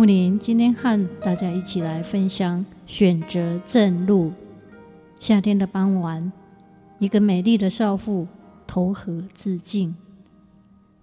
[0.00, 4.32] 木林今天和大家一起来分享选择正路。
[5.18, 6.32] 夏天的傍晚，
[6.98, 8.26] 一个美丽的少妇
[8.66, 9.94] 投河自尽，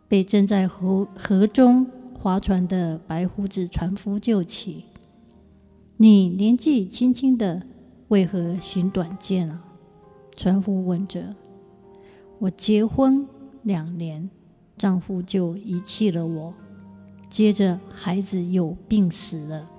[0.07, 1.85] 被正在河河中
[2.19, 4.85] 划船的白胡子船夫救起。
[5.97, 7.61] 你年纪轻轻的，
[8.07, 9.61] 为何寻短见啊？
[10.35, 11.35] 船夫问着。
[12.39, 13.27] 我结婚
[13.61, 14.27] 两年，
[14.75, 16.51] 丈夫就遗弃了我，
[17.29, 19.69] 接着孩子有病死了。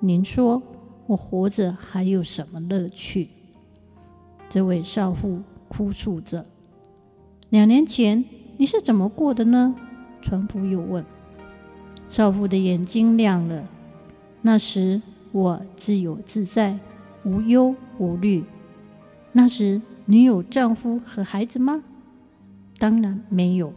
[0.00, 0.62] 您说
[1.06, 3.28] 我活着还有什么乐趣？
[4.48, 6.46] 这位少妇哭诉着。
[7.50, 8.24] 两年前
[8.56, 9.74] 你是怎么过的呢？
[10.22, 11.04] 船夫又问。
[12.08, 13.66] 少妇的眼睛亮了。
[14.42, 16.78] 那时我自由自在，
[17.24, 18.44] 无忧无虑。
[19.32, 21.82] 那时你有丈夫和孩子吗？
[22.78, 23.72] 当然没有。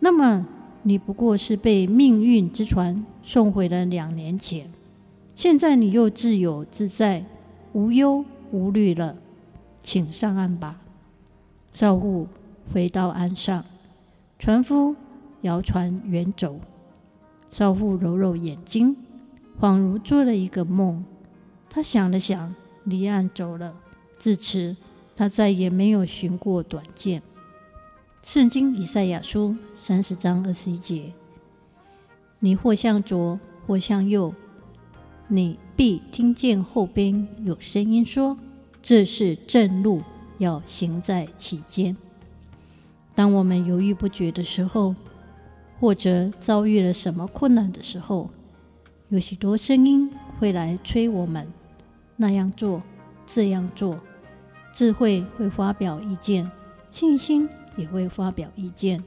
[0.00, 0.46] 那么
[0.82, 4.70] 你不过是被命运之船送回了两年前，
[5.34, 7.24] 现在你又自由自在、
[7.72, 9.16] 无忧无虑了，
[9.82, 10.80] 请上岸吧。
[11.72, 12.26] 少妇
[12.72, 13.64] 回到岸上，
[14.38, 14.96] 船夫
[15.42, 16.58] 摇船远走。
[17.50, 18.96] 少妇揉揉眼睛，
[19.60, 21.04] 恍如做了一个梦。
[21.68, 23.74] 她想了想，离岸走了。
[24.18, 24.76] 自此，
[25.14, 27.22] 她再也没有寻过短见。
[28.22, 31.12] 圣经以赛亚书三十章二十一节：
[32.38, 34.32] 你或向左，或向右，
[35.26, 38.36] 你必听见后边有声音说
[38.82, 40.02] ：“这是正路，
[40.38, 41.96] 要行在其间。”
[43.16, 44.94] 当我们犹豫不决的时候，
[45.80, 48.30] 或者遭遇了什么困难的时候，
[49.08, 50.08] 有许多声音
[50.38, 51.50] 会来催我们
[52.16, 52.82] 那样做、
[53.26, 53.98] 这样做，
[54.74, 56.48] 智慧会发表意见，
[56.90, 57.48] 信心。
[57.76, 59.02] 也会发表意见，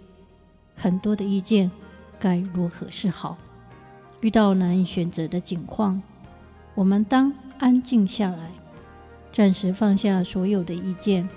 [0.76, 1.70] 很多的意见，
[2.20, 3.38] 该如何是好？
[4.22, 6.02] 遇到难以选择的境况，
[6.76, 8.52] 我们当安静下来，
[9.32, 11.28] 暂时放下所有的意见，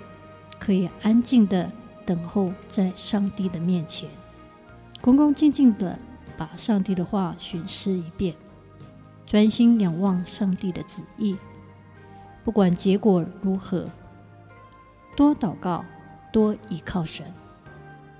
[0.57, 1.69] 可以安静的
[2.05, 4.09] 等候在上帝的面前，
[5.01, 5.99] 恭恭敬敬的
[6.37, 8.33] 把上帝的话巡视一遍，
[9.25, 11.35] 专心仰望上帝的旨意，
[12.45, 13.89] 不管结果如何，
[15.15, 15.83] 多祷告。
[16.31, 17.25] 多依靠神，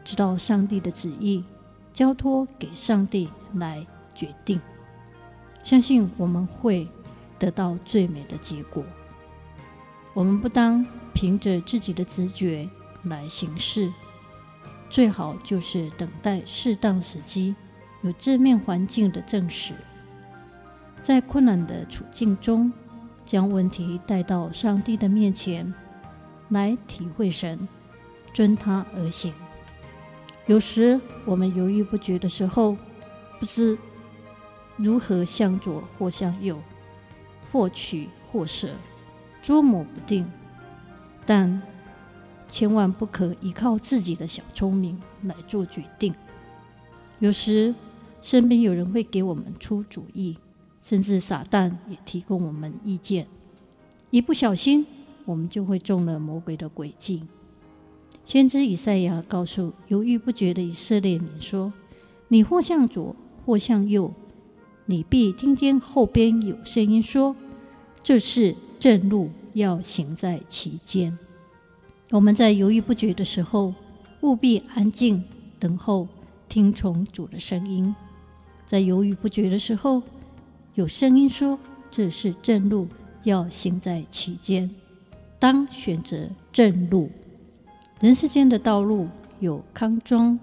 [0.03, 1.44] 知道上帝的旨意，
[1.94, 3.85] 交托给上帝来
[4.16, 4.59] 决定，
[5.63, 6.88] 相信我们会
[7.38, 8.84] 得到最美的结果。
[10.13, 12.68] 我们不当凭着自己的直觉
[13.03, 13.91] 来行事，
[14.89, 17.56] 最好就是等待适当时机，
[18.01, 19.74] 有正面环境的证实，
[21.01, 22.72] 在困难的处境中，
[23.25, 25.72] 将问题带到上帝的面前，
[26.50, 27.68] 来体会神。
[28.33, 29.33] 遵他而行。
[30.45, 32.77] 有时我们犹豫不决的时候，
[33.39, 33.77] 不知
[34.77, 36.57] 如何向左或向右，
[37.51, 38.69] 或取或舍，
[39.41, 40.25] 捉摸不定。
[41.25, 41.61] 但
[42.47, 46.15] 千万不可依靠自己的小聪明来做决定。
[47.19, 47.75] 有时
[48.21, 50.38] 身边有人会给我们出主意，
[50.81, 53.27] 甚至撒旦也提供我们意见。
[54.11, 54.85] 一不小心，
[55.25, 57.23] 我们就会中了魔鬼的诡计。
[58.27, 61.71] 先知以赛亚告诉犹豫不决的以色列民说
[62.27, 63.15] ：“你或向左，
[63.45, 64.13] 或向右，
[64.85, 67.33] 你必听见后边有声音说
[68.03, 71.17] ：‘这是正路，要行在其间。’”
[72.11, 73.73] 我们在犹豫不决的时候，
[74.19, 75.23] 务必安静
[75.57, 76.05] 等候，
[76.49, 77.95] 听从主的声音。
[78.65, 80.03] 在犹豫不决的时候，
[80.75, 81.57] 有声音说
[81.89, 82.89] ：“这是正路，
[83.24, 84.69] 要行在其间。”
[85.39, 87.09] 当选择正路。
[87.99, 89.07] 人世间的道路
[89.39, 90.39] 有康庄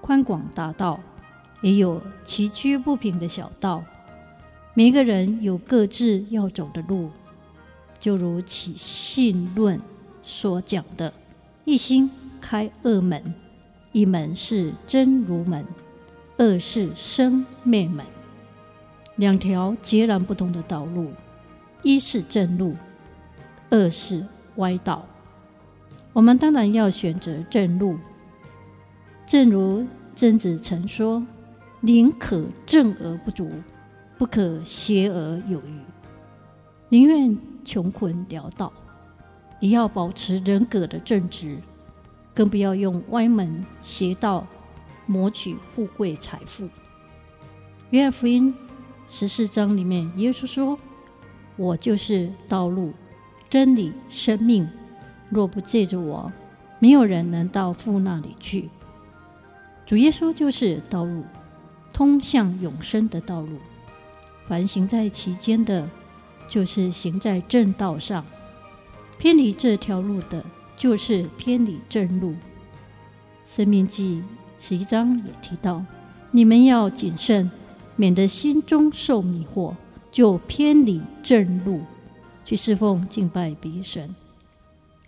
[0.00, 0.98] 宽广大道，
[1.60, 3.84] 也有崎岖不平的小道。
[4.72, 7.10] 每个人有各自要走的路，
[7.98, 9.78] 就如起信论
[10.22, 11.12] 所讲的
[11.66, 12.10] ：“一心
[12.40, 13.34] 开二门，
[13.92, 15.66] 一门是真如门，
[16.38, 18.06] 二是生灭门。”
[19.16, 21.12] 两条截然不同的道路，
[21.82, 22.74] 一是正路，
[23.68, 24.24] 二是
[24.56, 25.06] 歪道。
[26.12, 27.96] 我们当然要选择正路，
[29.26, 31.24] 正如曾子曾说
[31.80, 33.50] ：“宁可正而不足，
[34.18, 35.80] 不可邪而有余，
[36.88, 38.72] 宁愿穷困潦倒，
[39.60, 41.56] 也要保持人格的正直，
[42.34, 44.44] 更不要用歪门邪道
[45.06, 46.68] 谋取富贵财富。
[47.90, 48.52] 约翰福音
[49.08, 50.76] 十四章里面，耶稣说
[51.56, 52.92] ：“我就是道路、
[53.48, 54.68] 真理、生命，
[55.30, 56.30] 若不借着我，
[56.78, 58.68] 没有人能到父那里去。”
[59.86, 61.24] 主耶稣就是道路，
[61.92, 63.58] 通向永生的道路。
[64.46, 65.88] 凡行在其间的，
[66.46, 68.22] 就是行在正道上；
[69.18, 70.44] 偏离这条路的，
[70.76, 72.34] 就是偏离正路。
[73.46, 74.22] 生命记
[74.58, 75.84] 十一章也提到：
[76.30, 77.50] 你们要谨慎，
[77.96, 79.74] 免得心中受迷惑，
[80.10, 81.82] 就偏离正路，
[82.44, 84.14] 去侍奉敬拜别神。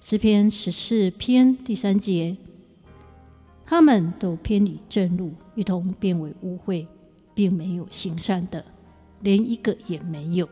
[0.04, 2.36] 诗篇十四篇第三节，
[3.64, 6.84] 他们都偏离正路，一同变为污秽，
[7.34, 8.64] 并没有行善的。
[9.20, 10.48] 连一个也没有。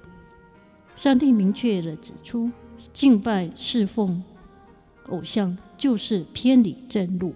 [0.94, 2.48] 上帝明确地指出，
[2.92, 4.22] 敬拜侍奉
[5.08, 7.34] 偶像就是偏离正路，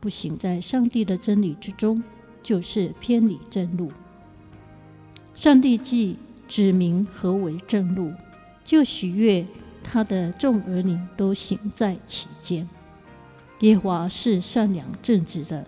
[0.00, 2.02] 不行在上帝的真理之中，
[2.42, 3.92] 就是偏离正路。
[5.36, 6.16] 上帝既
[6.48, 8.12] 指明何为正路，
[8.64, 9.46] 就喜悦
[9.88, 12.68] 他的众儿女都行在其间。
[13.60, 15.66] 耶和华是善良正直的，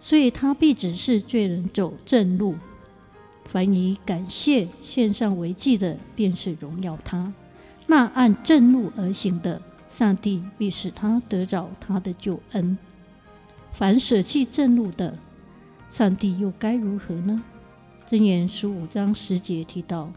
[0.00, 2.56] 所以他必指示罪人走正路。
[3.44, 7.32] 凡以感谢献上为祭的，便是荣耀他；
[7.86, 12.78] 那按正路而行的，上帝必使他得着他的救恩。
[13.72, 15.18] 凡舍弃正路的，
[15.90, 17.42] 上帝又该如何呢？
[18.08, 20.12] 箴言十五章十节提到：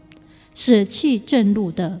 [0.52, 2.00] 舍弃正路的，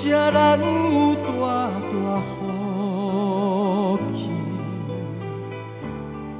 [0.00, 0.64] 真难有
[1.16, 1.20] 大
[1.90, 1.92] 大
[2.22, 4.30] 福气，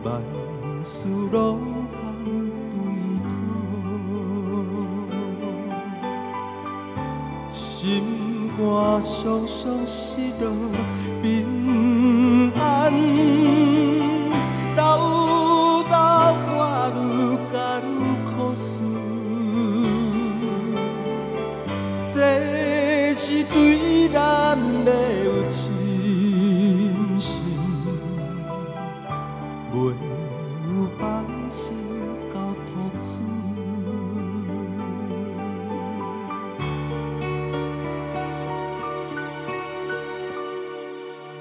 [0.04, 0.06] 万
[0.84, 1.58] 事拢
[1.92, 1.98] 通
[2.70, 2.78] 对
[3.28, 3.30] 讨，
[7.50, 7.60] 心
[8.56, 8.56] 肝
[9.02, 9.98] 常常失
[10.40, 10.44] 落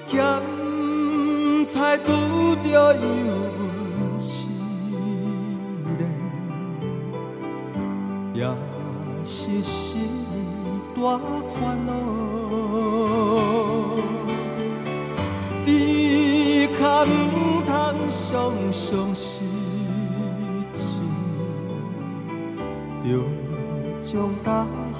[0.08, 0.18] 咸
[1.66, 2.06] 菜拄
[2.64, 3.00] 着油
[3.58, 4.48] 温时
[5.98, 6.00] 练，
[8.34, 8.40] 也
[9.24, 10.08] 是心。
[10.96, 11.00] 大
[11.54, 11.92] 烦恼，
[15.64, 15.68] 只
[16.74, 17.70] 可唔通
[18.08, 19.44] 常常失
[20.72, 20.82] 志，
[23.04, 23.06] 着
[24.00, 24.98] 将大项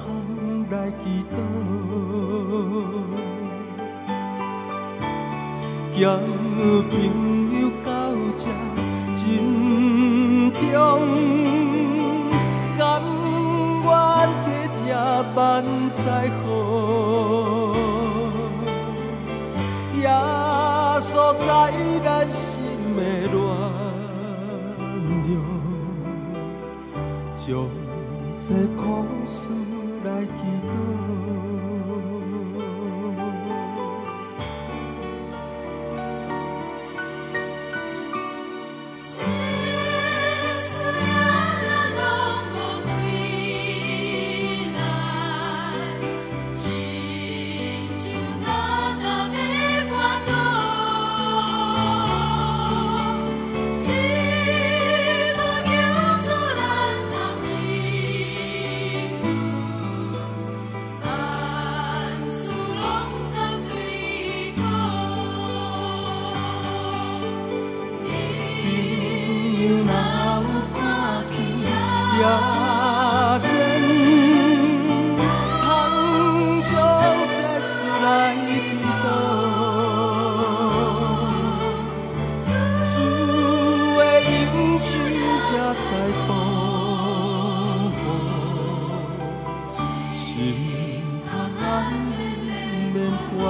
[0.71, 1.03] 来祈
[1.35, 1.35] 祷，
[5.99, 6.17] 交
[6.89, 6.93] 朋
[7.59, 7.89] 友到
[8.33, 8.47] 这
[9.13, 9.19] 珍
[10.53, 10.63] 重，
[12.77, 12.79] 甘
[13.83, 13.85] 愿。
[15.35, 16.47] 万载好，
[19.99, 20.07] 耶
[21.01, 21.47] 稣在
[22.03, 22.63] 咱心
[22.95, 22.99] 的
[23.31, 23.37] 暖
[25.27, 25.31] 流，
[27.35, 27.45] 将
[28.37, 28.81] 这苦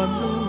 [0.08, 0.49] 免